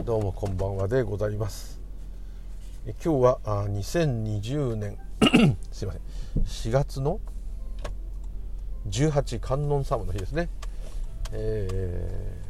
[0.00, 1.80] どうもこんばんはでございます。
[2.86, 4.98] 今日はあ2020年
[5.70, 6.42] すいません。
[6.42, 7.20] 4月の
[8.88, 10.48] 18観音様の日ですね、
[11.30, 12.42] え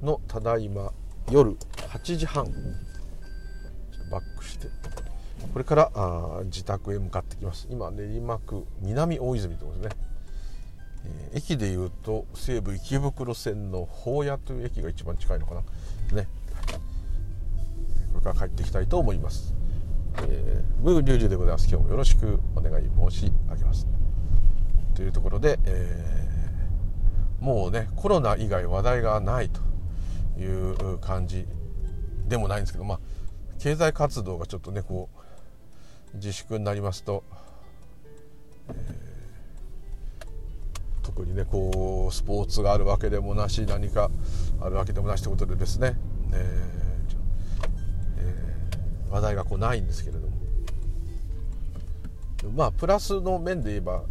[0.00, 0.90] ー、のただいま
[1.30, 2.46] 夜8時半
[4.10, 4.68] バックして。
[5.52, 7.66] これからあ自宅へ向かってきます。
[7.68, 10.09] 今練馬区南大泉ということですね。
[11.04, 15.60] えー、駅でいうと西武池袋線の宝屋という駅が一番近いのかな。
[16.16, 16.28] ね。
[18.12, 19.54] これから帰っていきたいと思います。
[20.28, 21.68] えー、ムーリュウジュでございます。
[21.68, 23.86] 今日もよろしくお願い申し上げます。
[24.94, 29.60] というところで、えー、もうねコロナ以外話題がないと
[30.40, 31.46] いう感じ
[32.26, 33.00] でもないんですけどまあ
[33.58, 35.08] 経済活動がちょっとねこ
[36.12, 37.24] う自粛になりますと、
[38.68, 39.09] えー
[41.02, 44.10] 特にねこうスポーツがあるわけでもなし何か
[44.60, 45.96] あるわけでもなしということでですね、
[46.32, 46.80] えー
[48.18, 50.40] えー、話題がこうないんですけれども。
[52.54, 54.02] まあプラスの面で言えば、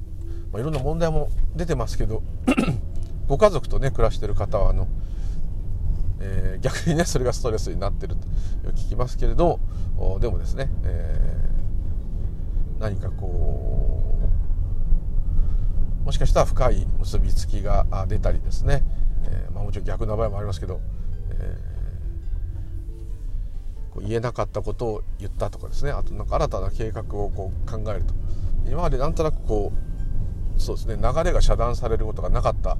[0.51, 2.21] まあ、いろんな問題も出てますけど
[3.27, 4.87] ご家族とね暮らしてる方はあの、
[6.19, 9.59] えー、逆にねそれがストレスになってると聞きますけれど
[10.19, 14.08] でもですね、えー、何かこう
[16.09, 18.81] もしかしたら深い結びつきが出たりですね、
[19.25, 20.81] えー、まあ、もちろん逆な場合もありますけど、
[21.29, 25.91] えー、こう言えなかったことを言ったとかですね。
[25.91, 28.15] あとなんか新たな計画をこう考えると。
[28.65, 29.71] 今までなんとなくこ
[30.57, 30.95] うそうですね。
[30.95, 32.75] 流れが遮断されることがなかった、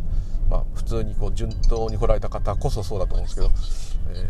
[0.50, 3.52] まあ、普通にこう順当に来られた方こそそうだと思うんですけど、
[4.10, 4.28] え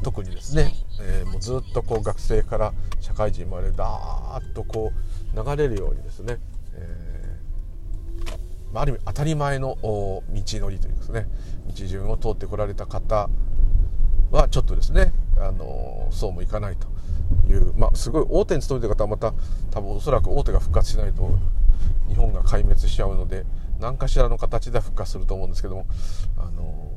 [0.00, 4.92] ー、特にですね、えもうずっとこう学生から社会人までダーッとこ
[5.34, 6.38] う流れるようにですね、
[8.74, 11.26] ある意味当たり前の道のりというかですね。
[11.68, 13.28] 道順を通ってこられた方
[14.30, 16.88] はちょっとですねあのそうもいかないと
[17.50, 19.32] いう、まあ、すごい大手に勤めてる方はまた
[19.70, 21.30] 多分おそらく大手が復活しないと
[22.08, 23.44] 日本が壊滅しちゃうので
[23.80, 25.86] 何かしらの形で復活すると思うんですけども
[26.36, 26.92] あの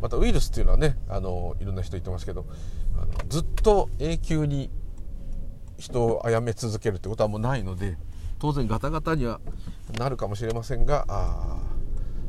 [0.00, 2.46] またウイルスっていうのはねあのいろんな人言ってますけど
[3.00, 4.70] あのずっと永久に
[5.78, 7.96] 人を殺め続けるってことはもうないので
[8.38, 9.40] 当然ガタガタには
[9.98, 11.06] なるかもしれませんが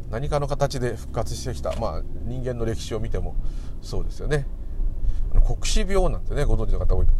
[0.09, 3.35] 何かの形で復活してきた、まあ、人間の歴史を見ても
[3.81, 4.47] そうですよね。
[5.45, 7.13] 黒死病なんてねご存知の方多いと。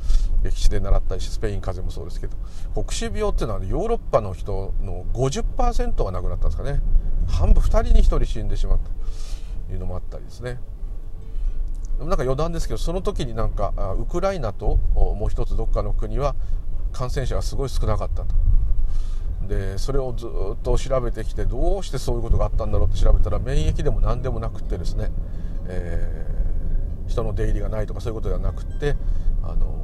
[0.43, 2.37] 歴史で習ったりしスペイン風邪もそうですけど。
[2.73, 6.79] 黒死病っていうのはヨーロッパの人の50%が亡くなったんですかね。
[7.27, 8.89] 半分2人に1人死んでしまった。
[9.67, 10.59] というのもあったりですね。
[11.99, 16.35] なんか余談ですけどその時になんかウクライナともう一つどっかの国は
[16.91, 18.35] 感染者がすごい少なかったと。
[19.47, 20.29] でそれをずっ
[20.63, 25.11] と調べてきてどうしてそういうことがあったんだろうって調べたら免疫でも何でもなくってですね、
[25.67, 28.95] えー、人の出入りがないとかそういうことではなくって
[29.43, 29.75] あの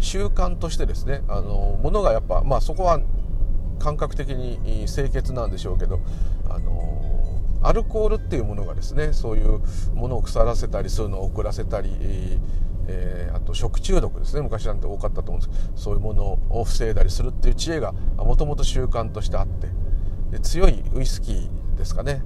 [0.00, 3.00] 習慣としてですねあのものがやっぱまあそこは
[3.78, 6.00] 感覚的に清潔なんでしょうけど
[6.48, 7.04] あの
[7.62, 9.60] アルコールっていうものがですねそういう
[9.94, 12.38] ものを腐らせたりそういうのを遅らせたり
[12.86, 19.68] えー、あと食中毒ですね昔なんて多かったと思うんですけどそういうものを防いだりするっていう知恵がもともと習慣としてあって
[20.30, 22.22] で強いウイスキーですかね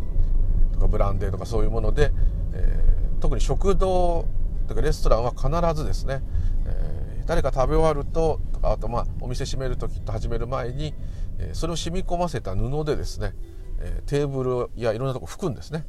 [0.73, 2.13] とかブランデーとかそういうもので、
[2.55, 4.27] えー、特に食堂
[4.67, 6.23] とかレストランは必ずですね、
[6.67, 10.95] えー、誰か食べ終わるととかあとまあお店閉める時と始める前に、
[11.39, 13.33] えそれを染み込ませた布でですね、
[13.81, 15.87] えテーブルやいろんなとこ拭くんですね。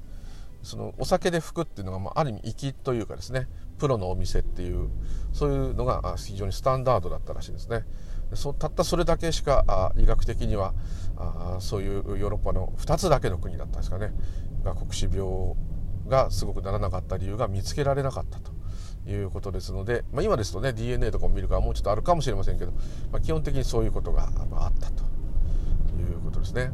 [0.63, 3.47] そのお酒で拭くっていうのが、まあ、ある意味粋というかですね
[3.79, 4.89] プロのお店っていう
[5.33, 7.85] そういうのが非常にスタンダードだったらしいですね
[8.33, 10.73] そたったそれだけしか医学的には
[11.17, 14.11] あそういうヨーロッパの2つだけの国だったんですかね
[14.63, 15.55] が黒死病
[16.07, 18.51] がすごくならなかった理由が見つけられなかったと
[19.09, 22.71] いうことですので、まあ、今ですとね DNA とかも見るからもうちょっとあるかもしれませんけど、
[23.11, 25.03] まあ、基本的にそういうことがあったと
[25.99, 26.71] いうことですね。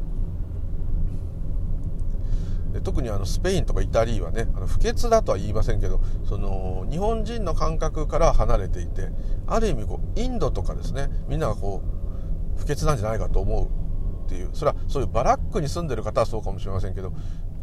[2.76, 9.08] で特にあのスペインとかイタリーはねあの不潔だとは言いませんけどその日本人の感覚から離れていて
[9.46, 17.14] ある意味こうインドとかですねみんながこう不潔なんじゃないかと思うっていうそれはそういうバラックに住んでる方はそうかもしれませんけど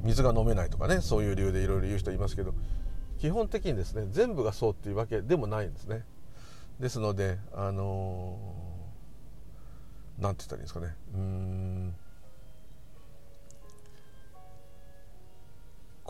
[0.02, 2.56] 水が飲めないとかねそういう理由でいろいろ言う人いますけど
[3.20, 6.04] 基本的にですね全部がそうっていうわけでもないんですね。
[6.80, 11.96] ですのであのー、て言ったらいいんですかねうん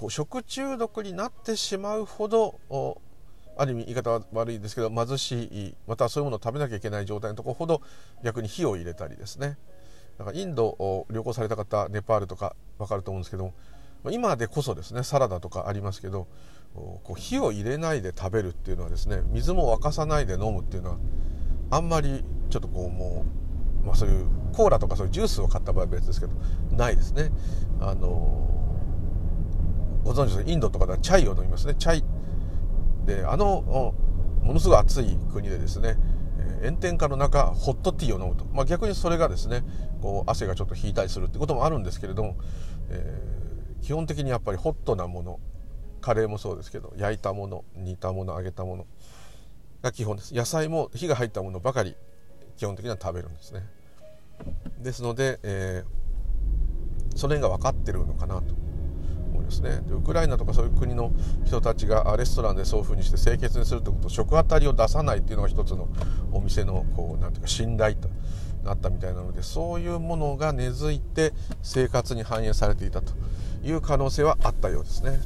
[0.04, 2.60] こう食中毒になってしまうほど
[3.56, 7.82] ある意味言い方は悪いですけど貧しいまたそういうものを食べなきゃいけない状態のところほど
[8.22, 9.58] 逆に火を入れたりですね
[10.18, 13.54] だからインドを旅行された方ネパールとか分かると思うんですけど
[14.12, 16.28] 今でこそですねサラダとかありますけど
[16.74, 20.98] こう火を入れないで食べるっていうのはですね水も沸かさないで飲むっていうのは
[21.72, 23.24] あんまりちょっとこうも
[23.84, 26.34] う、まあ、そういうコーラとかそういうジュースを買った場合は別ですけど
[26.76, 27.32] ないですね。
[27.80, 28.73] あの
[30.04, 31.76] ご存知ですインドとかではチャイを飲みますね。
[31.76, 32.04] チャイ。
[33.06, 33.94] であの
[34.42, 35.98] ものすごい暑い国でですね
[36.64, 39.64] 炎天下の中ホットティーを飲むと、まあ、逆にそれがですね
[40.02, 42.38] こう汗がちょっと引いたりするってこともあるんですけれども、
[42.90, 45.40] えー、基本的にやっぱりホットなもの
[46.00, 48.86] カレーもそうですけど焼いたもの煮たもの揚げたもの
[49.82, 50.34] が基本です。
[50.34, 51.96] 野菜も火が入ったものばかり
[52.56, 53.66] 基本的には食べるんですね。
[54.80, 58.63] ですので、えー、その辺が分かってるのかなと。
[59.44, 61.12] いますねでウクライナとかそういう国の
[61.46, 65.88] 人たちがレストランでそういうふうにして清潔にするということ食あたりを出さないっていうのが一つの
[66.32, 68.10] お店のこうなんていうか信頼と
[68.64, 73.14] なったみたいなのでそういうものが根付いて生活に反映されていたと
[73.64, 75.20] いう可能性はあったようですね。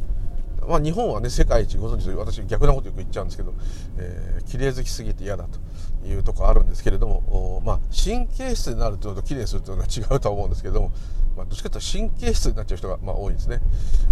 [0.68, 3.54] まあ、日本はね世界一ご存知で私逆なことよく言っちゃうんですけど、
[3.98, 5.60] えー、綺麗好きすぎて嫌だと
[6.08, 10.92] いうとこあるんですけれども、まあ、神経質になるというのと綺麗にするというのは違うと思うんですけれども、
[11.38, 13.60] まあ、どっちかというと神経質になっちゃう人がまあ多いんですね、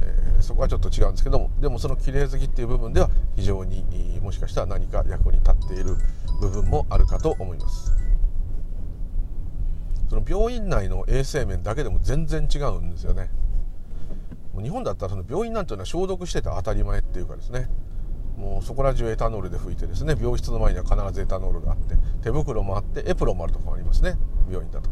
[0.02, 3.84] えー、そこはちょっと違うんですけどもでもその綺麗好きっていう部分では非常に
[4.22, 5.98] もしかしたら何か役に立っている
[6.40, 7.92] 部分もあるかと思います。
[10.10, 13.30] その病院内の衛生面だけでも全然違うんですよね。
[14.62, 17.70] 日本だったらその病院なんていうのは消毒してて当たり前っていうかですね。
[18.38, 24.18] もうそこら中エタノールで拭いてですね病室の前には必ずエタノールがあって手袋もあってエプロンもあるとこもありますね。
[24.50, 24.90] 病院だと、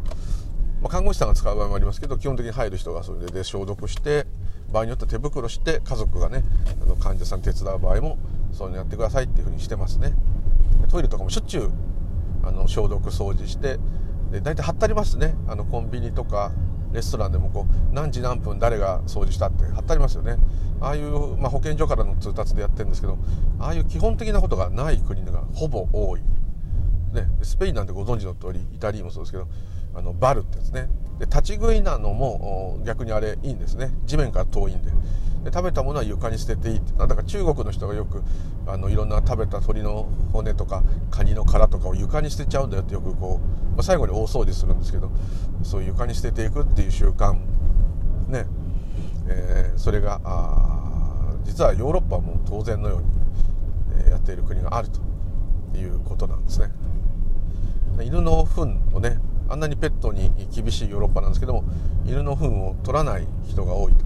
[0.82, 4.26] まあ、看護師さんが使う場合もありますけど基本的に入る人がそれで消毒して
[4.72, 6.44] 場合によっては手袋して家族がね
[6.82, 8.18] あの患者さん手伝う場合も
[8.54, 10.14] そういうのやってくださいっていうふうにしてますね。
[10.90, 11.72] トイレとかもしょっちゅう
[12.44, 13.78] あの消毒掃除して
[14.32, 15.36] で大体貼ってありますね。
[15.48, 16.52] あのコンビニとか
[16.94, 20.38] レストランでもこう何時何分誰が掃除したって貼ってありますよね。
[20.80, 23.18] ああいう、まあ、保健所からの通達でやってるんですけど
[23.60, 26.22] ああいう基本的なことがない国がほぼ多い、
[27.14, 29.48] ね、スペインなんてご存知の通りイタリアもそうですけど
[29.96, 30.90] あのバルってですね。
[31.20, 33.92] で立ち食いなのも逆にあれいいんですね。
[34.06, 34.92] 地面から遠いんで。
[35.44, 36.94] で食べたものは床に捨てていいって。
[36.94, 38.24] なんだか中国の人がよく
[38.66, 45.12] あのいろんな食べた鶏の骨とかカニの殻とかを床に捨てちゃうんだよってよくこう、まあ、最後に大掃除するんですけど
[45.64, 47.34] そういう床に捨てていくっていう習慣
[48.28, 48.46] ね、
[49.28, 53.06] えー、それがあ実はヨーロッパも当然のように、
[54.06, 56.68] えー、やっている国があるということなんですね。
[58.02, 59.20] 犬の糞をね
[59.50, 61.64] あんなにペットに厳しいヨーロッパなんですけども
[62.06, 64.04] 犬の糞を取らない人が多いと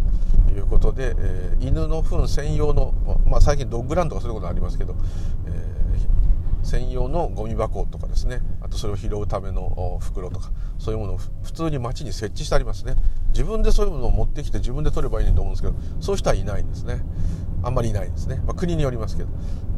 [0.51, 2.93] いうことで、えー、犬の糞専用の、
[3.25, 4.95] まあ、最近ドッグランとかそういうことありますけど、
[5.47, 8.41] えー、専用のゴミ箱とかですね。
[8.61, 12.95] あとそれを拾うための袋とかそういうものを普通に街に設置してありますね。
[13.29, 17.01] 自分でそういうものを持ってきて自分で取ればいいと思うんですけどそういう人はいないんですね。
[17.63, 19.29] あんまりいないですね、まあ、国によりますけど。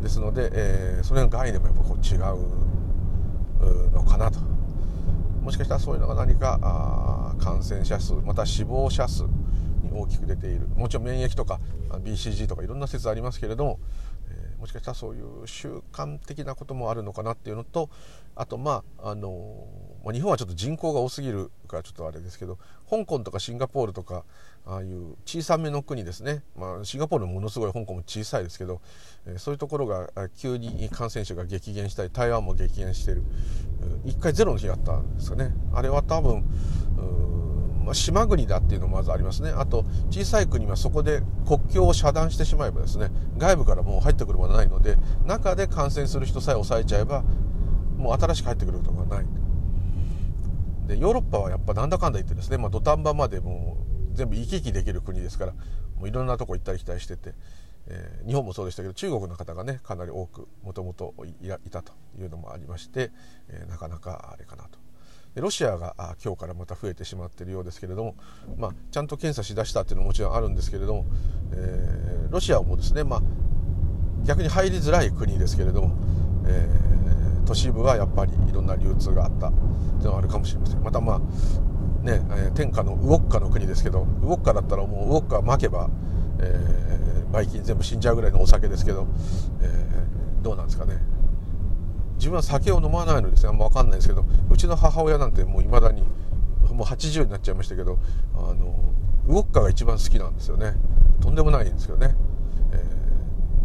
[0.01, 4.39] ですので、えー、それの概念もやっぱこう違うのかなと。
[5.41, 9.23] もしかしたらそういうのが何か感染者数また死亡者数
[9.91, 10.67] 大きく出ている。
[10.69, 11.59] もちろん免疫とか
[11.89, 13.79] BCG とかいろんな説ありますけれども、
[14.29, 17.89] えー、もしかしたらそういう習慣的なこともあるのかなっていうのと
[18.35, 19.67] あとまああの
[20.03, 22.57] まあ、日本はちょっと人口が多すぎるからちょっとあれですけど
[22.89, 24.23] 香港とかシンガポールとか
[24.65, 28.81] ああいう小さめの国ですね、まあ、シンガポールもものすごい香港も小さいですけど、
[29.25, 33.23] えー、そういうところが急に感染者が激減したり台湾も激減している
[34.05, 35.51] 1回ゼロの日があったんですかね。
[35.73, 36.45] あれは多分
[37.89, 47.23] まあ、島国だっていうのもまずありますねあと小さい国はそこで国境を遮断してしまえばですね外部からもう入ってくるものはないので中で感染する人さえ抑えちゃえば
[47.97, 49.25] もう新しく入ってくることがない
[50.85, 53.77] でヨーロッパはやっぱなんだかんだ言ってですね、まあ、土壇場までも
[54.13, 55.53] う全部行き来できる国ですから
[55.97, 57.33] もういろんなとこ行ったり来たりしてて、
[57.87, 63.09] えー、日本もそうでしたけど中国の方がねかなり多くもともといたというのもありまして、
[63.49, 64.78] えー、なかなかあれかなと。
[65.35, 65.93] ロシアが
[66.23, 68.15] 今日からまた増えてしまっているようですけれども、
[68.57, 71.05] まあ、ちゃんと検査しだしたっていうのももちろんあるんですけれども、
[71.53, 73.21] えー、ロシアもですね、まあ、
[74.23, 75.97] 逆に入りづらい国ですけれども、
[76.47, 79.61] えー、都市部はやっぱりいろんな流通があったってい
[80.01, 80.83] うのはあるかもしれません。
[80.83, 81.21] またまあ
[82.03, 82.21] ね、
[82.55, 85.89] 天下のウォッカの国ですけどウォッカだったらもうウォッカ巻けば、
[86.39, 89.05] えー、バイキン全部死んじゃうぐらいのお酒ですけど、
[89.61, 90.97] えー、どうなんですかね。
[92.19, 96.03] 自分は酒を飲まないのですあんま分かんないですけどうちの母親なんてもういまだに
[96.69, 97.97] もう80になっちゃいましたけど
[98.35, 98.75] あの
[99.27, 100.73] ウォッカが一番好きなんですよね。
[101.21, 102.15] とんでもないんですよね、
[102.71, 102.75] え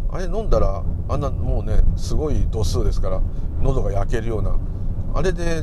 [0.08, 3.20] ー、あれ飲んだらあんなもうねすごい度数ですから
[3.60, 4.56] 喉が焼けるような。
[5.14, 5.62] あれで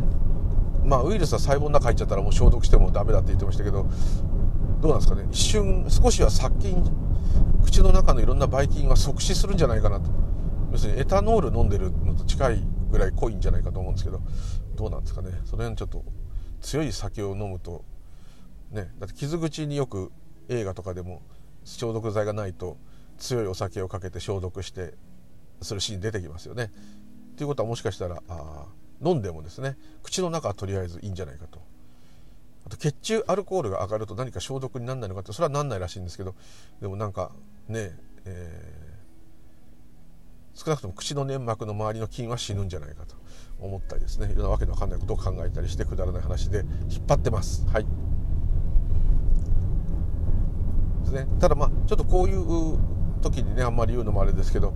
[0.83, 3.85] まあウイルスは細胞の中入っちゃったらもう消毒してもダメだって言ってましたけど
[4.81, 5.27] どうなんですかね。
[5.31, 6.83] 一瞬少しは殺菌
[7.63, 10.09] 口の中のいろんなばい菌は即死するんじゃないかなと。
[10.71, 14.21] 要するにエタノール飲んでるのと近いぐらい濃いんじゃないかと思うんですけど
[14.75, 16.03] どうなんですかねその辺ちょっと
[16.61, 17.83] 強い酒を飲むと
[18.71, 20.11] ねだって傷口によく
[20.49, 21.21] 映画とかでも
[21.63, 22.77] 消毒剤がないと
[23.17, 24.93] 強いお酒をかけて消毒して
[25.61, 26.71] するシーン出てきますよね。
[27.37, 28.65] ということはもしかしたらあ
[29.03, 31.61] 飲んでもですね口の中はとりあえずいいんじゃないかと。
[32.65, 36.35] あと血中アルコールが上がると何か消毒にならないのかってそれはなんないらしいんですけど
[36.79, 37.31] でもなんか
[37.67, 38.90] ね、えー、
[40.53, 43.15] 少なくとも口の粘膜の周りの菌は死ぬんじゃないかと
[43.59, 44.31] 思ったりですね。
[44.31, 47.65] いろんなわけのわかんないことを考えたりしてくだらない話で引っ張ってます。
[47.67, 47.85] はい。
[51.03, 52.79] ですね、ただまあちょっとこういう
[53.21, 54.73] 時にねあんまり言うのもあれですけど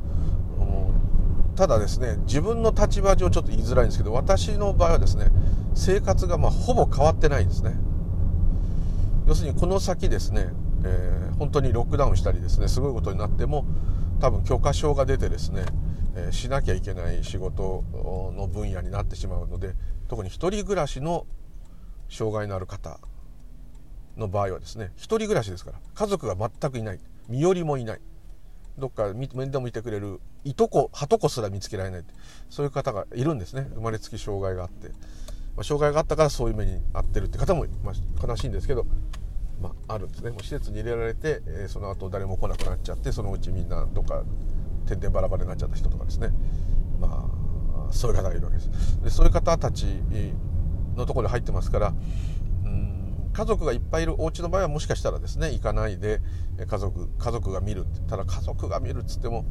[1.56, 5.28] ただですね自分の立場上ちょっと言いづらいんですけど私の場合はですね
[5.74, 7.76] 生活がまほぼ変わってないんですね。
[9.28, 10.50] 要するにこの先ですね、
[10.84, 13.66] えー、本当にロックダウンしたりですねすごいことになっても
[14.20, 15.66] 多分許可証が出てですね、
[16.16, 17.84] え、しなきゃいけない仕事
[18.36, 19.74] の分野になってしまうので
[20.08, 21.26] 特に一人暮らしの
[22.10, 23.00] 障害のある方
[24.18, 28.02] の場合はですね一人暮らしですから家族が全くいない身寄りもいない
[28.78, 32.04] どっか面倒見てくれるいとこはとこすら見つけられない
[32.50, 33.68] そういう方がいるんですね。
[33.74, 38.86] 生まれつき障害があって、まあ、障害があったからそういう目に遭ってるって方も、まあ、悲しいんですけど、
[39.62, 40.32] まあ、あるんですね。
[40.32, 44.24] もう施設に入れられて、えー、その後誰も来なくなっちゃってそのうちみんなどっか
[44.86, 46.30] 点々バラバラになっちゃった人とかですね。
[47.00, 47.30] ま
[47.90, 49.02] あそういう方がいるわけです。
[49.02, 49.86] でそういう方たち
[50.96, 51.94] のところに入ってますから
[52.66, 56.22] うん家族がいっぱいいるお家の場合はもしかしたらですね行かないで
[56.66, 59.46] 家族家族が見るってただ家族が見るっつっても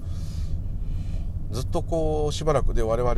[1.51, 3.15] ずっとこうしばらくで我々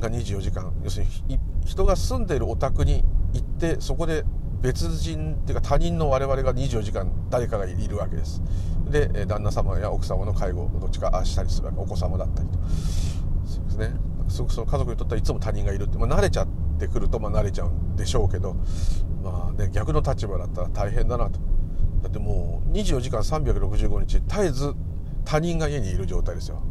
[0.00, 4.24] が24時間要するに人が住んでいるお宅に行ってそこで
[4.64, 8.40] 別人っていうか他人の我々が24時間誰かがいるわけです。
[8.88, 11.78] で旦那様や奥様の介護をどっちかしたりするわけ。
[11.80, 12.58] お子様だったりと。
[13.46, 13.90] そうですね。
[14.30, 18.56] すごくその家族にとってはいつも他人がいるって、まあ、慣れちゃってくるとまあ慣れちゃうんでしょうけど
[19.22, 21.40] まあね逆の立場だったら大変だなと。
[22.02, 24.72] だってもう24時間365日絶えず
[25.26, 26.62] 他人が家にいる状態ですよ、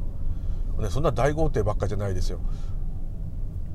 [0.80, 2.40] ね、そんな大豪邸ばっかじゃないですよ。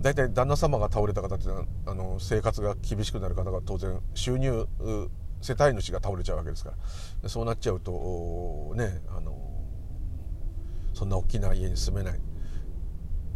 [0.00, 4.66] 大体旦那様が倒れた方っていうのはあの生活が厳しくなる方が当然収入
[5.40, 6.72] 世帯主が倒れちゃうわけですか
[7.22, 7.28] ら。
[7.28, 9.36] そうなっちゃうとねあの
[10.94, 12.20] そんな大きな家に住めない。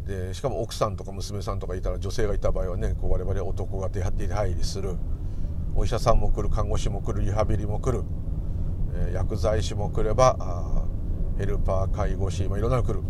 [0.06, 4.96] でしかも奥さんとか娘さんとかいたら女性がいた場合はねこう我々男が出入りする。
[5.74, 8.04] お医者さんも来る看護師も来るリハビリも来る、
[9.14, 10.84] 薬剤師も来れば
[11.38, 13.00] ヘルパー介護士、まあ、いろんなの来る。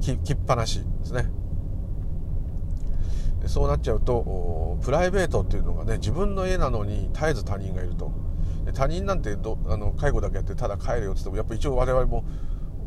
[0.00, 1.30] きっぱなしですね。
[3.46, 8.12] そうなっちゃうとプライベートっていうのがね自分の家なのに絶えず他人がいると。
[8.74, 12.24] 他人なんてどあの介護だけやってただ帰るよって言ってもやっぱ一応我々も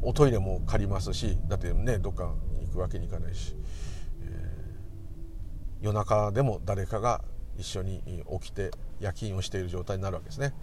[0.01, 3.55] おトイレも借りますしだってねどっか行くわけにいかないし、
[4.21, 7.21] えー、夜中でも誰かが
[7.57, 10.53] 一緒に起きて夜勤をしている状態になるわけですね。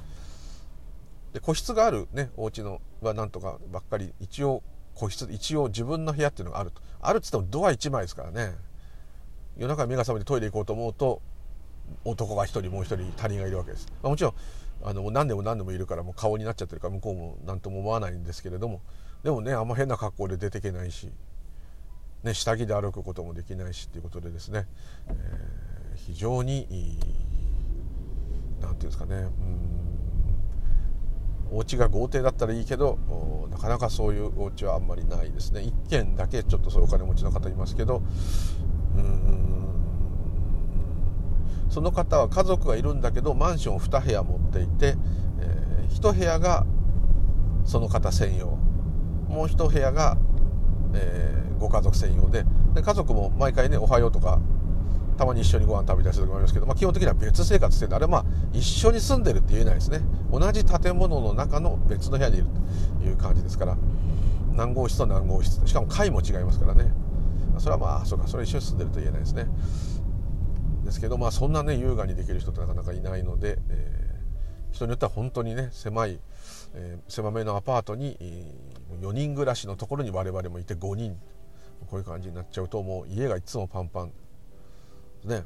[1.33, 4.63] で個室があるねお家のはなんとかばっかり一応
[4.95, 6.83] 個室一応自分の部屋っていうのがあると。
[7.01, 8.55] あるっつってもドア1枚ですからね。
[9.61, 11.21] 夜中目が覚めてトイレ行こうと思うと
[12.07, 14.35] 男が1人もう1人他人がいるわけです、まあ、もちろん
[14.83, 18.81] あの何でも何でもいるからもう顔になっちゃってるから向こうも何とも思わないんですけれども
[19.23, 21.11] でもねあんま変な格好で出てけないし、
[22.23, 24.67] ね、下着で歩くこともできないしっていうことでですね、
[25.09, 26.67] えー、非常に
[28.61, 29.91] 何て言うんですかねうん
[31.53, 32.99] お家が豪邸だったらいいけど
[33.51, 35.61] なかなかそういうお家はあんまりないですね。
[35.61, 38.03] 1軒だけちょっとそういうお金持ちの方いますけど
[41.71, 44.97] その方は家族がいるんだけどマンション2部屋持っていて、
[45.41, 46.67] えー、1部屋が
[47.65, 48.59] その方専用。
[49.29, 50.17] もう1部屋が、
[50.95, 52.45] えー、ご家族専用で。
[52.75, 54.41] で家族も毎回ね「おはよう」とか
[55.17, 60.01] たまに一緒にご飯食べたりする時もありますけど、まあ、基本的には別生活してるんであれはまあ一緒に住んでるって言えないですね。
[60.33, 62.47] 同じ建物の中の別の部屋にいる
[63.01, 63.77] という感じですから。
[64.53, 65.65] 何号室と何号室。
[65.67, 66.93] しかも階も違いますからね。
[67.61, 69.47] それはまあそうかそれ一緒に住んでると言えないですね。
[70.85, 76.19] ですけどまあそんなね優雅にできる人ってなかなかいないので、えー、人によっては本当にね狭い、
[76.75, 78.17] えー、狭めのアパートに、
[79.03, 81.19] 4人暮らしのところに我々もいて5人。
[81.87, 84.13] こういう感じになっちゃうともう家がいつもパンパン。
[85.25, 85.45] ね。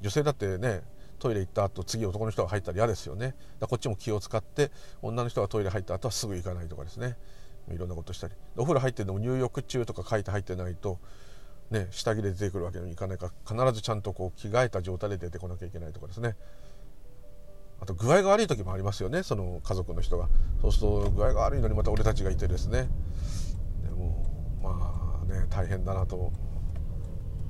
[0.00, 0.82] 女性だってね
[1.18, 3.34] トイレ行った後次男の人が入ったら嫌ですよね。
[3.60, 7.16] だこっちも気を使って女の人がトイレ入った後はすぐ行かないとかですね。
[7.70, 8.34] いろんなことしたり。
[8.56, 10.98] お風呂入ってるのも入浴中とか書いて入ってないと、
[11.70, 16.36] ね、下着で出てくるわけにもいかないから必ずちゃんとこう着替えた状態で出てこなきゃいけないとかですね。
[17.80, 19.22] あと具合が悪い時もありますよね。
[19.22, 20.28] その家族の人が。
[20.60, 22.88] そうすると具合が悪いのにまた俺たちがいてですね。
[23.82, 24.24] でも
[24.62, 26.32] まあね大変だなと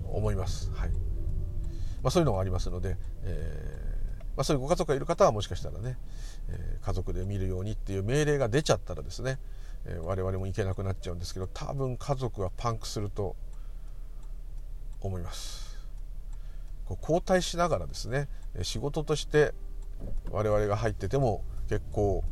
[0.04, 0.70] 思います。
[0.72, 3.92] はい、まあ、そういうのがありますので、えー
[4.36, 5.98] まあ、そういうご家族がいる方はもしかしたらね、
[6.48, 9.38] えー、家族で見るようにっていう命令が出ちゃったらですね、
[9.86, 13.36] え、我々も行けなくなっちゃうんですけど多分家族はパンクすると
[15.00, 15.78] 思います。
[16.84, 18.28] こう交代しながらですね
[18.62, 19.54] 仕事として
[20.30, 22.24] 我々が入ってても結構、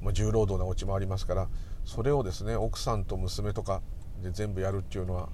[0.00, 1.48] まあ、重労働なお家もありますから
[1.84, 3.80] それをですね奥さんと娘とか
[4.22, 5.28] で全部やるっていうのは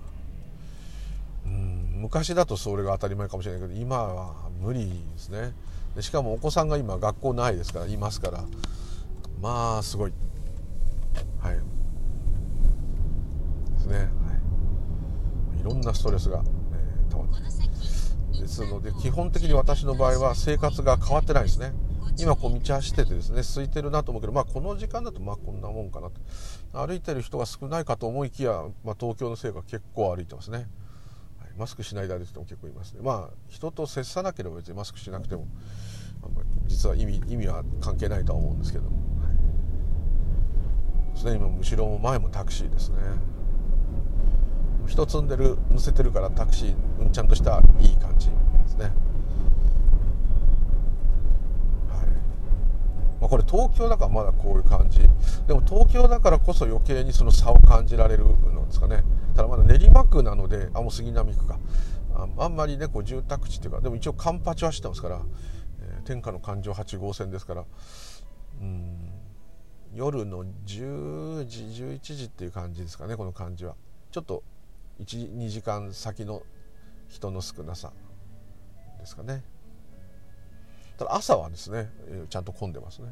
[1.45, 5.53] うん昔だとそれが当たり前かもしれないけど今は無理ですね。
[5.97, 8.45] でしかもお子さんが今学校ないですからいますから
[9.41, 10.13] まあすごい。
[11.49, 11.57] はい。
[13.73, 14.03] ですね、は
[15.57, 17.49] い、いろんなストレスが、えー、たまって。
[18.41, 21.73] ですので基本的に私の場合は生活が変わってないですね。
[22.21, 26.21] 今こう道走っててですね空いてるなと思うけどまあこの時間だとまあこんなもんかなと。
[26.73, 30.67] 歩いてる人が少ないかと思いきや、まあ、東京のせいか結構歩いてますね、はい、
[31.59, 33.01] マスクしないで歩いてても結構いますね。
[33.03, 35.47] まあ人と接さなければ別にマスクしなくても
[36.67, 38.99] 実は意味意味は関係ないとは思うんですけども、
[41.19, 42.97] はい、すでに今後ろも前もタクシーですね。
[44.87, 48.35] 人積んでる乗せてるからタクシーうんちゃんとしたいい感じで
[48.69, 48.85] すね。
[48.85, 48.93] はい。
[53.21, 55.01] まあ、これ東京だからまだこういう感じ。
[55.47, 59.03] でも東京だからこそ余計にその差を感じられるのですかね。
[59.35, 61.59] ただまだ練馬区なのであもう杉並区か。
[62.39, 65.21] あんまりねこう住宅地っていうかでも一応カンパチは知ってますから、
[65.81, 67.65] えー、天下の環状8号線ですから。
[68.61, 69.18] うん。
[69.95, 73.75] 夜の10時11時っていう感じですかねこの感じは。
[74.11, 74.43] ちょっと
[75.05, 76.43] 12時間先の
[77.09, 77.93] 人の少なさ
[78.99, 79.43] ですかね。
[80.99, 81.91] ただ朝はですね
[82.29, 83.09] ちゃんと混んでますね。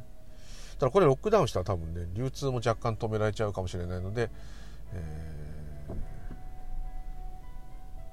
[0.78, 4.30] ただこれロックダウンしたら多分ね流通も若干止められちゃうかもしれないので、
[4.92, 5.86] え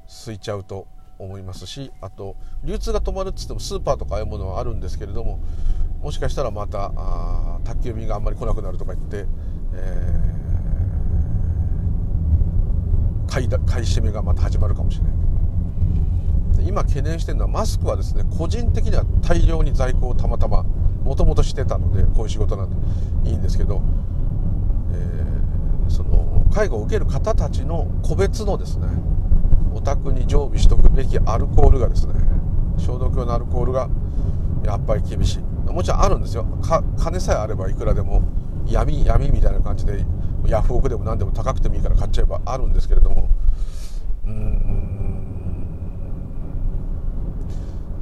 [0.07, 0.87] ー、空いちゃうと
[1.19, 5.39] 思いますしあと流通が止まるっつってもスーパーとかああいうものはあるんですけれども
[6.03, 9.25] もしかしたらまたあ宅急便があんまり来なくなるとか言って、
[9.73, 10.33] えー
[13.33, 16.67] 買いだ買い占めがまた始まるかもしれない。
[16.67, 20.61] 今懸念してるのはマスクはですね個人的には大量に在庫をたまたま
[21.03, 22.69] もともとしてたのでこういう仕事なん
[23.23, 23.81] でいいんですけど、
[24.91, 28.85] えー、その介護を受ける方たちの個別のですね
[29.73, 32.13] お宅に常備しとくべきアルコールがですね
[32.77, 33.89] 消毒用のアルコールが
[34.63, 35.52] やっぱり厳しい。
[35.73, 36.45] もちろんあるんですよ。
[36.97, 38.21] 金さえあればいくらでも
[38.67, 40.05] 闇闇みたいな感じで
[40.45, 43.27] ヤフオクでも何でも高くてもいいから買っちゃえばあるんですけれども。
[44.25, 44.43] うん。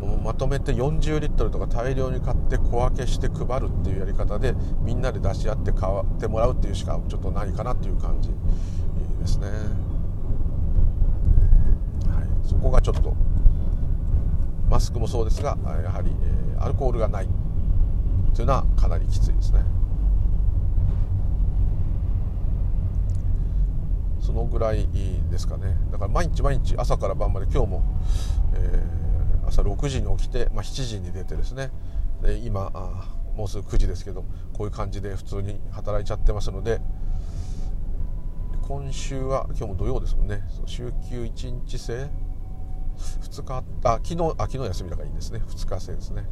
[0.02, 8.30] もうまとめて40リットルとか大量に買って小分けして配るっていうやり方でみんなで出し合って買ってもらうっていうしかちょっとないかなっていう感じ
[9.20, 9.48] ですね。
[9.48, 9.54] は
[12.22, 13.16] い、そこがちょっと
[14.70, 16.12] マスクもそうですがやはり、
[16.60, 17.28] アルコールがない。
[18.34, 19.64] というのはかなりきついですね。
[24.20, 24.88] そのぐらい
[25.30, 25.76] ですかね。
[25.92, 27.84] だから毎日毎日朝から晩まで今日も、
[28.54, 31.72] えー、朝6時に起きて、まあ、7時に出てですね。
[32.22, 36.80] で今あもうすぐ9時ですけどこういう感じで普通に働いちゃってますので
[38.62, 40.44] 今週は今日も土曜ですもんね。
[40.66, 42.10] 週休1日制
[43.22, 45.42] ？2日あ昨日あ昨日休みだからいいですね。
[45.48, 46.26] 2日制ですね。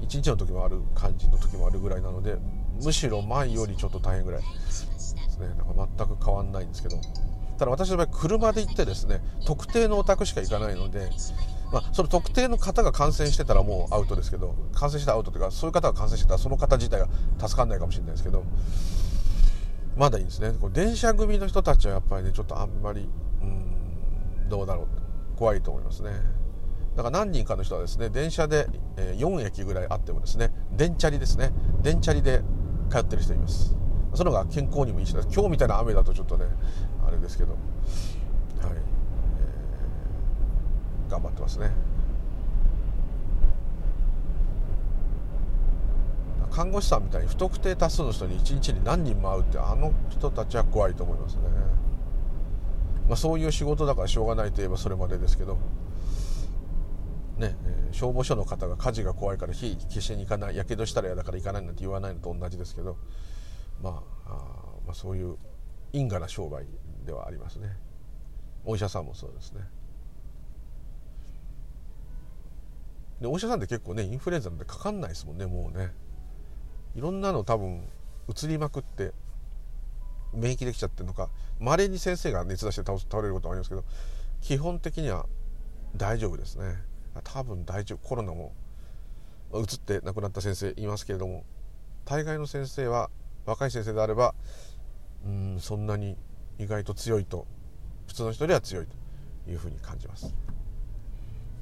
[0.00, 2.36] 1日の時もある感じの時もあるぐらいなので
[2.82, 4.42] むしろ前よりちょっと大変ぐらい。
[4.42, 5.48] ですね。
[5.48, 6.96] なんか全く変わんないんですけど。
[7.58, 11.10] ただ私の場合車で行ってですね特定のお宅しか行かないので、
[11.72, 18.44] まあ、その特定の方が感染してたらもうアウトですけど感染したらアウトというかそういう方が感染してたらその方自体が助かんないかもしれないですけど
[19.96, 20.52] まだいいんですね。
[20.60, 23.08] こ電車組の人たちはやっぱりねちょっとあんまり
[23.40, 24.86] うんどうだろう。
[25.38, 26.10] 怖いと思いますね。
[26.96, 31.52] だから何人かの人はですね電車で4駅ぐらいあってもですね電チャリですね。
[31.82, 32.42] 電チャリで
[32.88, 33.76] 通ってる人います。
[34.14, 36.46] その方が健康にもいいし今日みたいな雨だとちょっとね
[37.06, 37.52] あれですけど。
[37.52, 37.60] はい、
[38.72, 41.70] えー、頑張ってますね。
[46.50, 51.42] 看護師さんみたいに不特定多数の人に1日に何人も会うってあの人たちは怖いと思いますね。
[53.06, 55.58] まあそういう仕事だからしょうがないといえばそれまでですけど。
[57.36, 57.54] ね、
[57.92, 62.96] 消防署の方が火事が怖いから火消しに行かないやけどしたら嫌だから行かないなんて言わないのと同じですけど
[63.82, 64.26] まあ
[64.86, 65.36] まあ、そういう
[65.92, 66.64] 因果な商売
[67.04, 67.76] ではありますね。
[68.64, 69.60] お医者さんもそうですね。
[73.20, 75.92] でお医者さんって結構ねインフルエンザなんてかかんないですもんねもうね。
[76.94, 77.88] いろんなの多分
[78.28, 79.12] 移りまくって
[80.32, 83.84] 免疫できちゃってるのかまれに先生が熱出して倒倒れることもありますけど
[84.40, 85.26] 基本的には
[85.94, 86.76] 大丈夫ですね。
[87.22, 87.98] 多分大丈夫。
[88.06, 88.52] コロナも
[89.54, 91.44] 移って亡くなった先生いますけれども
[92.04, 93.10] 大概の先生は
[93.44, 94.34] 若い先生であれば
[95.24, 96.16] うんそんなに
[96.58, 97.46] 意外と強いと
[98.06, 98.86] 普通の人よりは強い
[99.44, 100.34] というふうに感じます。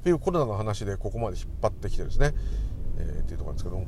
[0.03, 2.33] というコロナの話でここまで引っ張ってきてですね、
[2.97, 3.87] えー、っていうところなんですけども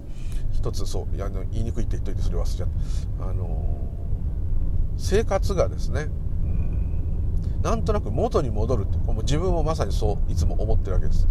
[0.51, 2.69] 一つそういや言いにくいって言っといてそれ忘れちゃっ
[3.19, 3.30] た。
[3.30, 6.08] あのー、生活がですね
[6.43, 11.27] うんなんとなく元に戻るっても自分もまさにそういつも思ってるわけです。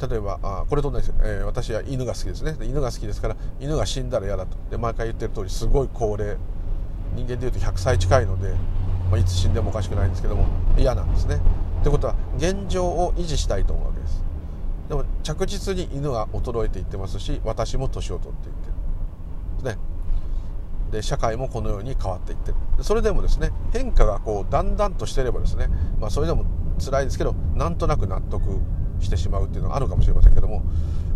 [0.00, 2.56] 例えばあこれと同じです、えー、私は犬が好きですね。
[2.60, 4.56] 犬が好きですから犬が死んだら嫌だと。
[4.70, 6.36] で毎回言ってる通りすごい高齢。
[7.14, 8.50] 人間でいうと100歳近いので、
[9.10, 10.44] まあ、いつ死んでもおかしくないんですけども
[10.76, 11.40] 嫌なんですね。
[11.80, 14.22] ってことは現状を維持したいと思うわけです。
[14.88, 19.76] でも着実に犬は衰えていってますし私も年を取っていってる。
[19.76, 19.78] ね。
[20.92, 22.84] で社会もこのように変わっていってる。
[22.84, 26.44] それでもですね変化がこうだんだんとしてればですね、まあ、それでも
[26.84, 28.60] 辛いですけどなんとなく納得
[29.00, 30.62] してしまうっていうのがあるかもしれませんけども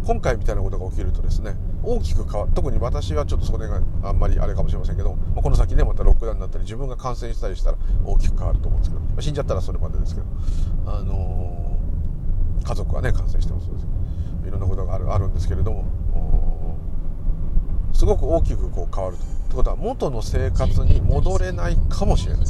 [0.04, 10.26] 今回みたいなことが起きるとですね大きく変わ特に私はちょっとそれがあんまりあれかもしれませんけど、まあ、この先ねまたロックダウンになったり自分が感染したりしたら大きく変わると思うんですけど、ま、死んじゃったらそれまでですけど、
[10.86, 13.86] あのー、家族はね感染してもそうです
[14.46, 15.84] いろんなことがあるあるんですけれども
[17.92, 19.22] すごく大きくこう変わると。
[19.22, 22.46] ってことは元の生活に戻れないかもしれない。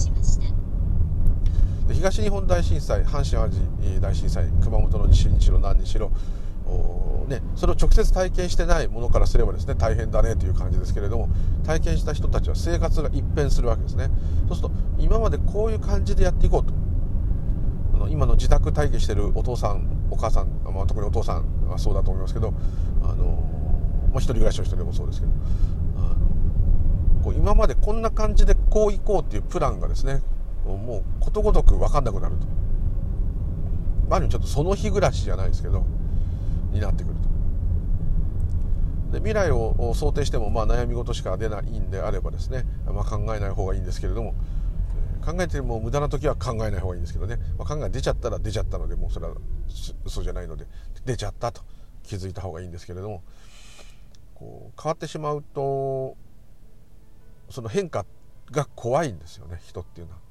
[1.92, 6.10] 東日本大震災阪神・淡路大震災熊本の地震にしろ何にしろ
[7.28, 11.28] ね、それを直接体験してないものからすればですね大変だねという感じですけれども
[11.64, 14.10] 体験した人たちは生活が一変するわけですね。
[14.48, 16.72] そうすると今までこういう感じでやっていこうと。
[17.94, 22.52] あの今の自宅待機してるお父さんお母さん、まあ、特にお父さんはそうだと思いますけど
[23.02, 23.24] あの、
[24.12, 25.32] まあ、一人暮らしの人でもそうですけど
[25.96, 30.22] あのこう今までこんな感じでこう行こうっていうプランがですね
[30.76, 32.60] もうことごとく分かんなくなると。
[34.10, 35.84] ある意味ちょっとその日暮らしじゃないですけど
[36.72, 37.30] になってくると
[39.12, 44.34] で未来を想定してもまあ悩み事しか出ないんであればですね、まあ、考えない方がいいんですけれども
[45.24, 49.34] 考えても無駄な時は考えない方がいいんですけどね、まあ、考え出ちゃったら出ちゃったのでもうそれは
[50.04, 50.66] 嘘じゃないので
[51.04, 51.62] 出ちゃったと
[52.02, 53.22] 気づいた方がいいんですけれども
[54.34, 56.16] こう変わってしまうと
[57.50, 58.06] その変化
[58.50, 60.29] が怖いんですよね人っていうのは。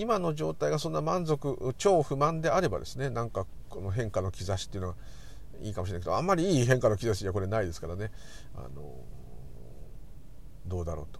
[0.00, 4.94] 今の状態がそんな満足超不満であればですねなんかこの変化の兆しっていうのは
[5.60, 8.10] いいかもしれないけどあんまりいい変化の兆しじゃこれないですからね
[8.54, 8.94] あの
[10.66, 11.19] どうだろうと。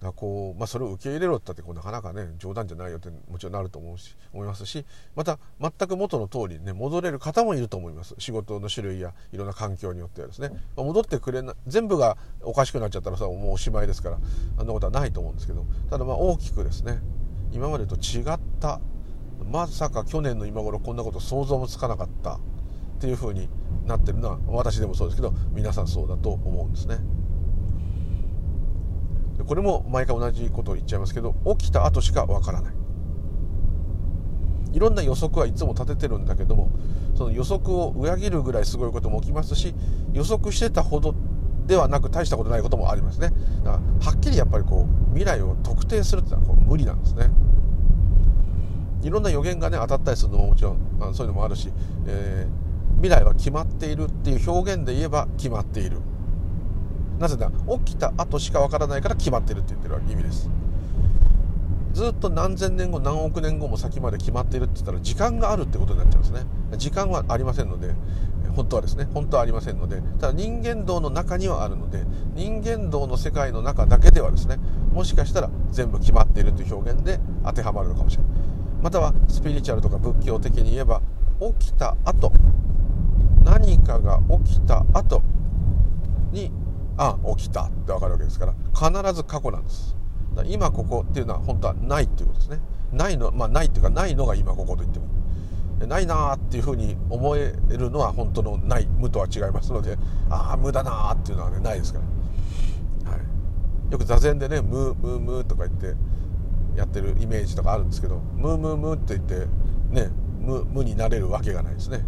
[0.00, 14.18] だこうまあ、それを受け入れろってってこうなかなかね冗談じゃないよってもちろんなると思うし思いますしまた全く元の通りね戻れる方もいると思います仕事の種類やいろんな環境によってはですね、まあ、戻ってくれない全部がおかしくなっちゃったらさもうおしまいですから
[14.56, 16.98] あんなことはないと思うんですけどただまあ大きくですね
[17.52, 18.24] 今までと違っ
[18.58, 18.80] た
[19.50, 22.38] まさか去年の今頃こんなこと想像もつかなかったっ
[23.00, 23.48] ていうふうに
[23.86, 26.98] なってるのは私でもそうですけど皆さんそうだと思うんですね。
[29.44, 32.74] これも毎回同じことを言っちゃいますけど起きた後しかわからない。
[34.72, 36.70] いろんな予測はいつも立ててるんだけども
[37.16, 39.74] その予測を裏切るぐらいすごいことも起きますし
[40.12, 41.14] 予測してたほど
[41.66, 43.30] ではなく大したことないこともありますね。
[43.64, 47.30] だからはっきりやっぱりこう未来を特定するってのはこう無理なんですね。
[49.02, 51.72] いろんな予言がね当たったりするのももちろんあのそういうのもあるし、
[52.06, 55.98] えー、未来は決まっているっていう表現で言えば決まっている。
[57.20, 60.50] なぜなら起きた後しかわからないから決まってるって言ってる意味です。
[61.92, 66.46] ずっと何千年後何億年後も先まで決まってるって言ったら時間があるってことになっちゃうんですね。
[66.78, 67.94] 時間はありませんので
[68.56, 69.06] 本当はですね。
[69.12, 72.04] 本当はありませんのでただ人間道の中にはあるので
[72.34, 74.56] 人間道の世界の中だけではですね
[74.94, 78.32] もしかしたら全部決まっているという表現で当てはまるのかもしれない。
[78.82, 81.02] またはスピリチュアルとか仏教的に言えば
[81.58, 82.32] 起きた後
[83.44, 85.22] 何かが起きた後
[86.32, 86.50] に
[87.00, 87.64] あ起きた。
[87.64, 89.96] って分かるわけですから必ず過去なんです。
[90.46, 92.60] 今ここっていうのは本当はないっていうことですね。
[92.92, 95.06] ないのまあないっていうかないのが今ここと言っても。
[95.86, 99.96] ないなーっていうふうに思えるのは本当のない無とは違いますので
[100.28, 102.00] ああ無だなーっていうのはねないですか
[103.04, 105.94] ら、はい、よく座禅でね「無無無」とか言って
[106.76, 109.46] やってるイメージとかあるんですけど「無無無」って言って
[109.88, 110.10] ね
[110.40, 112.04] 無無になれるわけがないですね。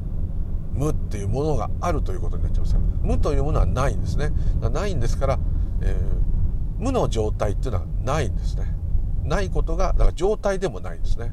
[0.74, 4.30] 無っていうものがあるということになっちゃいます無というものはないんですね。
[4.60, 5.38] ないんですから、
[5.82, 8.74] えー、無の状態っていうのはないんですね。
[9.22, 11.32] ないことがだから状態でもないんですね。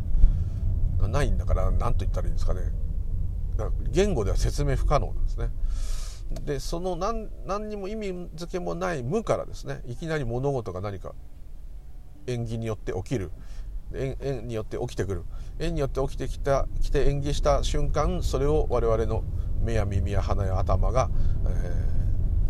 [1.07, 2.61] ないんだから何と言ったらいいんですかね。
[3.91, 5.49] 言語では説明不可能なんですね。
[6.45, 9.81] でその何何にも意味付けもない無からですね。
[9.87, 11.13] いきなり物事が何か
[12.27, 13.31] 縁起によって起きる。
[13.93, 15.23] 縁縁によって起きてくる。
[15.59, 19.23] 縁によって起きてきた来て演技した瞬間それを我々の
[19.61, 21.09] 目や耳や鼻や頭が、
[21.45, 21.99] えー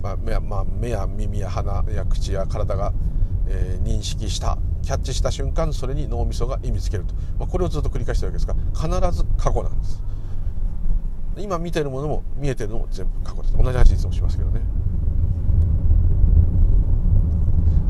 [0.01, 2.93] まあ目やまあ、目や耳や鼻や口や体が、
[3.47, 10.03] えー、認識したキャッチした瞬間それに脳みそが意味付けると、まあ、これをずっと繰り返してるわけですが必ず過去なんです。
[11.37, 13.57] 今見てるものも見えてるのも全部過去です。
[13.57, 14.61] 同じ話いつもしますけどね。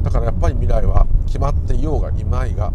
[0.04, 2.72] だからやっぱり未来は決まっていようがいまいが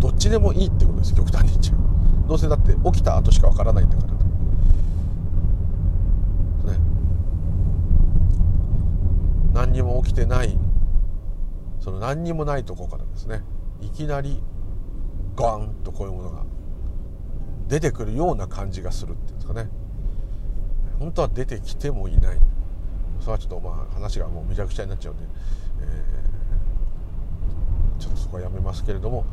[0.00, 1.76] どっちでもいいってことです極端に言っちゃう。
[2.28, 4.20] どうせだって起きた後しかわからないんだからね。
[9.52, 10.56] 何にも起きてない。
[11.80, 13.42] その何にもないとこからですね。
[13.80, 14.42] いきなり
[15.36, 16.44] ガンとこういうものが
[17.68, 19.68] 出てくるような感じがするっていうんですかね。
[20.98, 22.38] 本当は出てきてもいない。
[23.20, 25.24] それはちょっとまあ話がもうめちゃくちゃになっちゃうんで、
[25.82, 29.24] えー、ちょっとそこはやめますけれども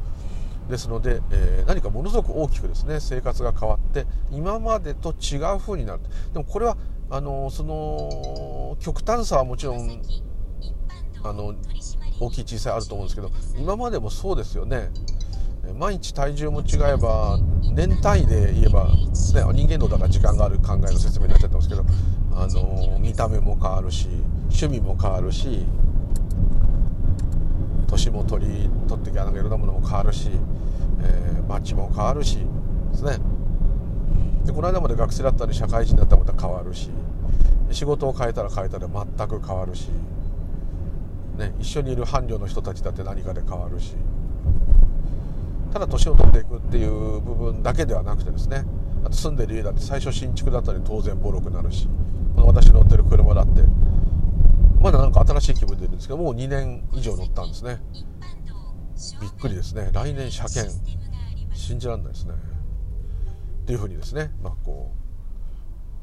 [0.70, 6.02] ですので、えー、何かものすごく大きくですね生活が変わって今までと違う風になる。
[6.34, 6.78] でもこれは
[7.10, 10.02] あのその極端さはもちろん
[11.24, 11.56] あの
[12.20, 14.90] 大きい小さいあると思うんですけど今までもそうですよね。
[15.78, 17.40] 毎日体重も違えば
[17.74, 18.94] 年単位で言えば、ね、
[19.54, 21.86] 人間のだから時間がある考えの説明になっちゃってますけど
[22.32, 24.08] あの見た目も変わるし
[24.44, 25.66] 趣味も変わるし
[27.88, 30.30] 年も取り取ってきゃなんかいろんなものも変わるし、
[31.02, 32.38] えー、街も変わるし
[32.92, 33.18] ですね。
[34.46, 36.90] でこの間まで学生だったり社会人だったらまた変わるし
[37.72, 39.90] 仕事を変えたら変えたら全く変わるし、
[41.38, 43.96] ね、一緒にいる伴侶の人たちだって何かで変わるし
[45.74, 48.64] ただ年を取っていくっていう部分だけではなくてですね
[49.04, 51.88] あと住んでる家だって最初新築だったり当然ボロくなるし
[52.36, 53.62] この私乗ってる車だって
[54.80, 57.80] まだなんか新しい気分でいるんですけどもう2年以上乗ったんですね。
[59.22, 59.90] びっくりですね。
[59.92, 60.74] 来年車検。
[61.54, 62.34] 信じられないですね。
[63.64, 64.32] っていうふうにですね。
[64.42, 64.92] まあこ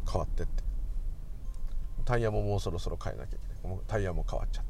[0.07, 0.63] う変わってって。
[2.05, 3.79] タイヤももうそろそろ変えなきゃいけない。
[3.87, 4.65] タイヤも変わっちゃっ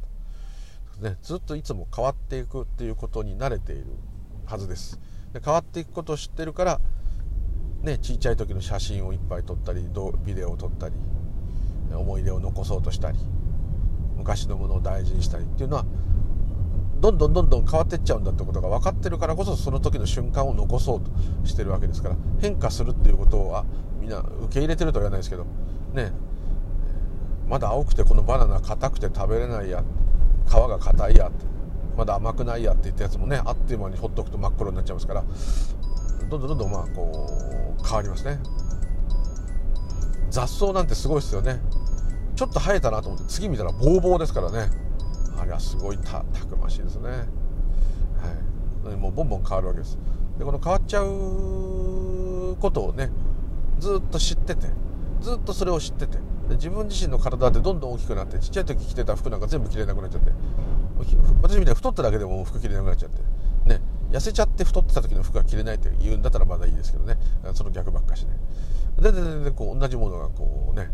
[1.03, 3.87] た、ずっといつも変わっていくっていうことに慣れている
[4.47, 5.01] はずです。
[5.35, 6.81] で変わっていくことを知ってるから
[7.83, 9.87] ねちっちゃい時の写真をいっぱい撮ったり
[10.25, 10.95] ビデオを撮ったり
[11.93, 13.19] 思い出を残そうとしたり
[14.17, 15.85] 昔のものを大事にしたりっていうのは
[17.01, 21.11] どんどんどんどん変わってっちゃうんだってことが分かってるからこそその時の瞬間を残そうと
[21.47, 23.65] してるわけですから変化するっていうことは
[24.01, 25.45] みんな受け入れてるとは言わないですけど
[25.93, 26.13] ね
[27.49, 29.85] まだ青くてこのバナナ硬くて食べれないや
[30.47, 31.45] 皮が硬いやって
[31.97, 35.25] まだ甘くないやって言ったやつもねあっという間にほっとくと真っ黒になっちゃいますから
[36.29, 37.29] どんどんどんどんまあこ
[37.79, 38.39] う変わりますね。
[40.31, 41.61] 雑草なんてすごいですよね。
[42.35, 44.71] ちょっと生えたなと思って次見たらボーボーですからね。
[45.39, 47.09] あれはすごいたたくましいですね。
[47.09, 48.97] はい。
[48.97, 49.99] もうボンボン変わるわけです。
[50.39, 53.11] でこの変わっちゃうことをね
[53.79, 54.69] ずっと知ってて
[55.21, 56.19] ずっとそれを知ってて
[56.51, 60.33] 自分自身の体ってどんどん大きくなってちっちゃい時着てた服なんか全部着れなくなっちゃって
[61.43, 63.23] 私みたいに太っただけでも服着れなくなっちゃって
[63.69, 67.17] ね痩せちゃって太ってた時の服が着れないって言うんだったらまだいいですけどね。
[67.55, 68.37] その逆ばっかしね
[69.01, 70.91] ででででこう同じものがこうね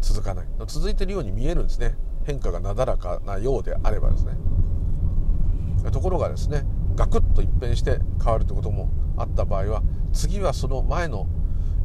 [0.00, 0.46] 続かない。
[0.66, 1.94] 続いてるように見えるんですね。
[2.24, 4.32] 変化がなだらかなようであればですね。
[5.90, 11.26] ところがですねガクッと一変して変わるってこともあった場合は次はその前の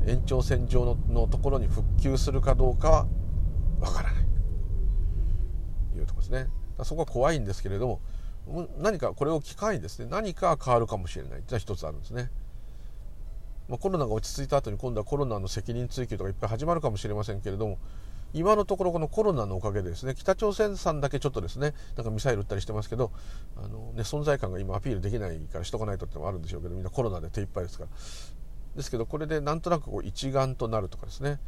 [0.06, 3.08] 延長線上ののところに復旧するかどうかは
[3.80, 4.24] わからない。
[5.94, 6.48] というとこですね。
[6.84, 8.02] そこは怖いんですけれども
[8.78, 11.32] 何かこれを機会にですね何か変わるかもしれない。
[11.32, 12.32] というのは一つあるんですね。
[13.70, 17.78] まあ、コロナが落ち着いた後に今度はコロナの責任追及とかいっぱい始まるかもしれませんけれども
[18.34, 23.12] 今のところこのコロナのおかげでですね北朝鮮さんだけちょっとですねなんかミサイル撃ったりしてますけど
[23.56, 27.90] あの、ね、存在感が今アピールできないからしとかないとってのもあるんでしょうけどみんなコロナで手一杯ですから。
[28.76, 31.40] ですけどこれでなんとなくこう一丸となるとかですね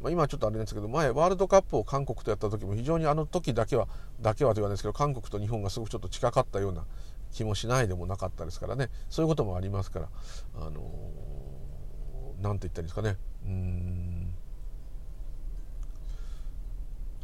[0.00, 3.88] まあ、今はちょっとあれなんですけど前ワールドカップを韓国とやった時も非常にあの時だけは
[4.20, 6.84] だけはと言わないですけど韓国と日本がすごくちょっと近かったような
[7.32, 8.90] 気もしないでもなかったですからね。
[9.08, 10.08] そういうこともありますから。
[10.56, 10.80] あの
[12.40, 13.16] 何、て言ったらいいんですかね。
[13.46, 14.34] うん。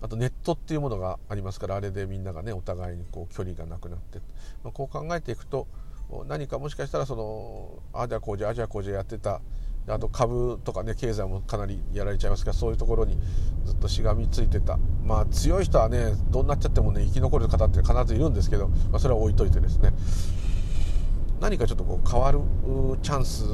[0.05, 4.19] あとネットっていうものがありますからあれでみんながねお互いにこう距離がなくなって、
[4.63, 5.67] まあ、こう考えていくと
[6.27, 9.41] 何かもしかしたらそのあじゃあこうじゃあじゃこうじゃやってた
[9.87, 13.19] あと株とかね経済もかなりやられちゃいますからそういうところに
[13.65, 14.79] ずっとしがみついてた。
[15.05, 19.93] まあ強い人はねどうなっちゃってもね生き残る方って必ずいるんですけど、まあ、それは置いといてですね。
[21.41, 22.41] 何かちょっとこう変わる
[23.03, 23.45] チャンス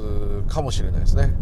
[0.48, 1.34] かもしれないですね。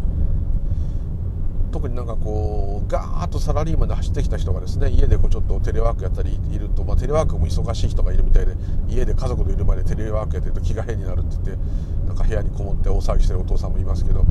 [1.78, 8.56] 特になんかこうガーッとサラリーマンで走ってきた人がですね家でこうちょっとテレワークやったりいると、まあ、テレワークも忙しい人がいるみたいで
[8.88, 14.24] 家で家族のいる前でテレワークやってると気が変になるって言ってなんか部屋にこもって大騒ぎしてるお父さんもいますけど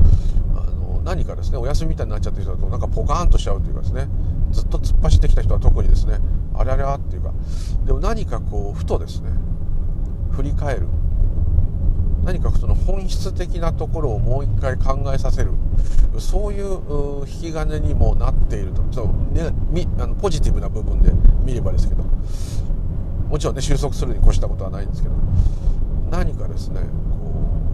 [0.54, 4.08] あの何かですねお休みみたいになっちゃってる人だとなんかポカーンとしちゃうというかですね
[4.50, 6.18] ずっと突っ走ってきた人は特にですね
[6.52, 7.32] あれあれあっていうか
[7.86, 9.30] でも何かこうふとですね
[10.32, 10.88] 振り返る。
[12.28, 15.52] 何かその本質的なところをもう一回考えさせる。
[16.18, 18.82] そういう引き金にもなっていると。
[18.92, 21.10] そう、ね、みあのポジティブな部分で
[21.42, 22.04] 見ればですけど。
[23.30, 25.14] もちろんね収束するに越したことはないんですけど。
[26.10, 26.86] 何かですねこ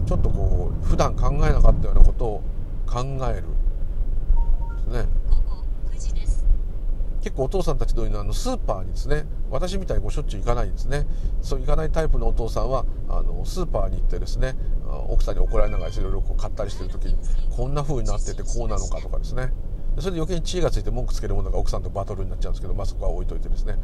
[0.05, 2.41] うちょっとこう普段考えなかったようなことを
[2.87, 3.43] 考える。
[4.85, 5.09] ですね。
[7.25, 11.07] 結構お父さんたちというのあのスーパーにですね私みたいにこうしょっちゅう行かないんですね。
[11.41, 14.55] そう行かないタイプのお父さんはあのスーパーに行ってですね
[15.07, 17.17] 奥さんに怒られながらいろいろ買ったりしてる時に
[17.49, 19.51] こんな風になっててこうなのかとかですね。
[19.97, 23.79] それで余計に知恵がついて文句つけるものが奥さんとバトルになっちゃうんですけど、まあ、そこは置いといてですね、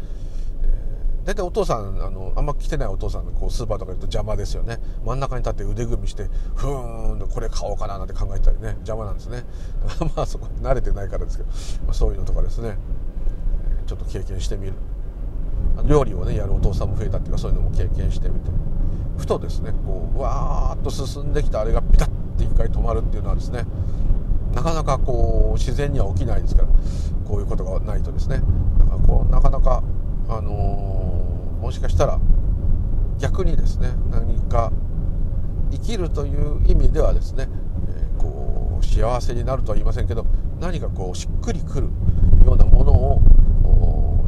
[0.61, 4.77] えー、大体お父さんあのあんま来てないお父さんこうスーパーとか行くと邪魔ですよね。
[5.03, 9.45] 真ん中に立って腕組みしてふーんとこれ買おうかななんて考えたりね邪魔なんですね。
[10.15, 11.49] まあそこ慣れてないからですけど、
[11.85, 12.77] まあ、そういうのとかですね。
[13.91, 14.73] ちょっと経験してみる。
[15.85, 18.49] 料理をねやるお父さんも増えたっていうかそういうのも経験してみて。
[19.17, 23.65] ふとですねこうわーっと進んできたあれがピタッて一回止まるっていうのはですね
[24.55, 26.69] なかなかこう自然には起きないですから
[27.27, 28.41] こういうことがないとですね
[28.79, 29.83] だかこうなかなか
[30.29, 32.19] あのー、もしかしたら
[33.19, 34.71] 逆にですね何か
[35.71, 37.47] 生きるという意味ではですね、
[37.89, 40.25] えー、こう幸せになるとは言いませんけど
[40.59, 41.89] 何かこうしっくりくる
[42.45, 43.21] ようなものを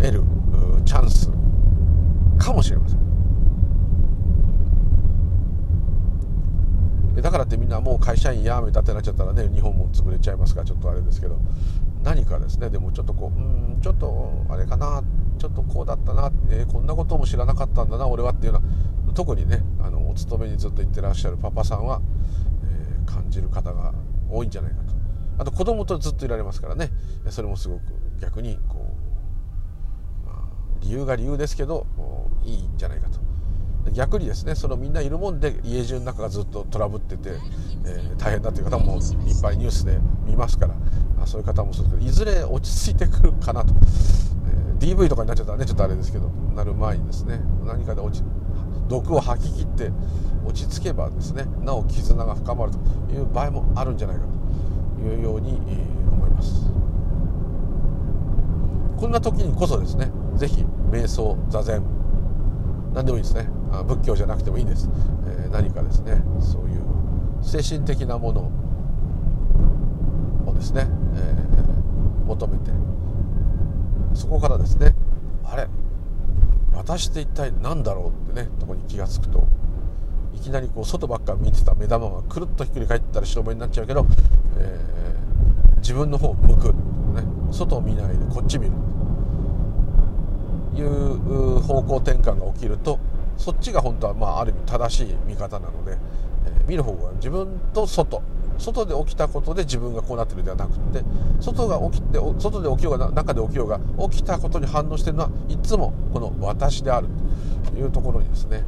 [0.04, 0.24] 得る
[0.86, 1.32] チャンス
[2.38, 3.04] かもしれません。
[7.22, 11.40] だからってみんなもう会社員やめたってなっちゃったらね日本も潰れちゃいますからちょっとあれですけど
[12.04, 13.42] 何かですねでもちょっとこうう
[13.78, 15.02] んちょっとあれかな
[15.38, 18.66] ちょっとこうだったな、えー、こんなことも知らなかったんだな俺はっていうのは
[19.14, 22.02] 特にねあのお勤めにずっと行ってらっしゃるパパさんは、
[22.66, 23.94] えー、感じる方が
[24.30, 24.94] 多いんじゃないかと。
[25.38, 26.90] あと子供とずっといられますからね
[27.30, 27.82] それもすごく
[28.20, 29.03] 逆にこう
[30.84, 31.88] 理由が理由ですけど
[32.44, 33.22] いいんじゃないかと。
[33.92, 37.32] 逆にですねそのみんないるもんで家中の中がずっとトラブってて、
[37.86, 40.76] えー、大変だという方もいっぱいニュースで見ますから
[41.22, 43.74] あそういう方もそうですけどいずれ落ち着いてくるかなと、
[44.80, 48.24] えー、DV とかになっちゃったらねちょっとあれですけどなる前にですね何かで落ち
[48.88, 49.92] 毒を吐き切って
[50.46, 54.44] 落ち着けばですねなお絆が深まるという場合もあるんじゃないかと。
[55.04, 56.70] いうように、えー、思います。
[58.98, 61.82] こんな時にこそですね是非瞑想座禅。
[62.94, 63.50] 何でもいいですね。
[63.88, 64.88] 仏教じゃなくてもいいです、
[65.26, 66.24] えー、何かですね。
[66.40, 66.84] そういう
[67.42, 68.52] 精神的なもの
[70.46, 72.72] をですね、えー、求めて。
[74.14, 74.94] そこからですね。
[75.44, 75.68] あれ？
[76.76, 79.48] 私って一体何だろうってねとこに気が付くと
[80.34, 84.06] いきなりこう外ばっか見てた目玉がくるっとひっくり返ったら白目になっちゃうけど、
[84.58, 88.74] えー、自分の方を向く、ね、外を見ないでこっち見る。
[90.76, 93.00] いう方向転換が起きると
[93.38, 95.98] そっちが本当はまあある意味正しい見方なので、
[96.46, 98.22] えー、見る方が自分と外。
[98.60, 101.04] 外で起きたことで自分がこうなってるではなくて
[101.40, 107.08] 外が起きて外で起きようが中で起きようが起きたことに反応してるのはいつもこの私である
[107.72, 108.64] というところにですね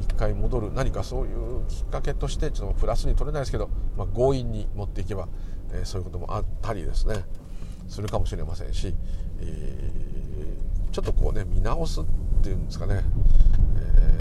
[0.00, 0.70] 一回戻る。
[0.74, 5.28] 何かそういうきっかけとしてちょっとプラスに取れないですけど、まあ、強引に持っていけば、
[5.72, 7.24] えー、そういうこともあったりですね
[7.88, 8.94] するかもしれませんし、
[9.40, 9.96] えー
[10.96, 12.04] ちょっとこうね見直すっ
[12.42, 13.04] ていうんですかね、
[13.76, 14.18] え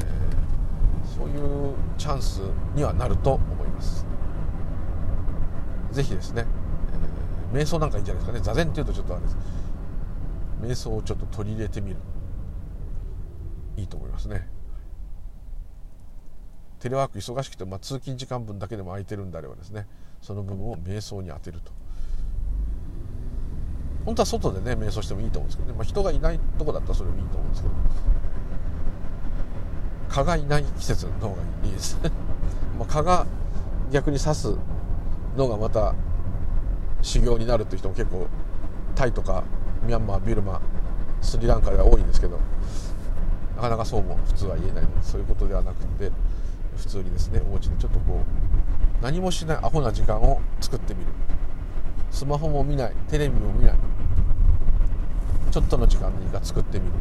[1.06, 2.41] ー、そういうチャンス
[2.75, 4.06] にはなると思います。
[5.93, 6.45] 是非ですね、
[7.54, 8.43] えー、瞑想なんかいいんじゃないですかね。
[8.43, 9.38] 座禅っていうとちょっとあれです。
[10.62, 11.97] 瞑想をちょっと取り入れてみる。
[13.78, 14.45] いいと思いますね。
[16.80, 19.87] テレワーク忙しくて、まあ、通勤時間分だけでも空いてるんであればですね。
[20.21, 21.71] その部分を瞑想に当てると。
[24.06, 27.73] 本当は外でね瞑想してもいいと思うんですけどね、まあ、人がいないとこだったらそれもいいと思うんですけど。
[30.10, 31.99] 蚊がいない季節の方がいいです。
[32.79, 33.25] ま蚊が
[33.91, 34.56] 逆に刺す
[35.35, 35.93] のがまた
[37.01, 38.27] 修行になるっていう人も結構
[38.95, 39.43] タイとか
[39.85, 40.62] ミャンマービルマ
[41.21, 42.39] スリランカでは多いんですけど。
[43.56, 46.12] なかなかそうも普通は言えないのでそういうことではなくて
[46.75, 51.08] 普通にですねお家でちょっとこう何もしないアホな時間を作ってみる。
[52.12, 53.75] スマホも見ないテレビも見ない。
[55.56, 56.91] ちょっとの時間でいいか作ってみる。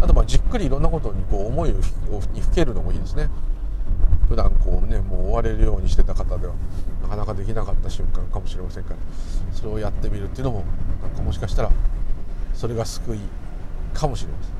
[0.00, 1.74] あとまあじっくりいろんなことにこう思いを
[2.32, 3.28] にふけるのもいいですね。
[4.28, 6.54] 普段こうねもう追われるようにしてた方では
[7.02, 8.96] なかなかできなかった瞬間かもしれませんから
[9.52, 10.64] それをやってみるっていうのも
[11.02, 11.72] なんかもしかしたら
[12.52, 13.18] それが救い
[13.92, 14.52] かもしれません。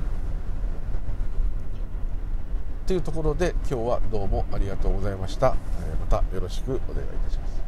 [2.87, 7.63] というところで今日はどうもありがとうございました、えまたよろしくお願いいたします。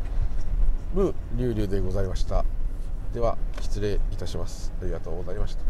[0.93, 2.43] ムーリュウリュウでございました。
[3.14, 4.72] では失礼いたします。
[4.82, 5.64] ありがとうございました。